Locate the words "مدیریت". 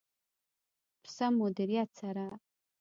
1.41-1.89